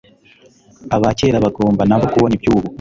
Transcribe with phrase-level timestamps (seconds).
[0.95, 2.67] aba kera bagomba nabo kubona iby'ubu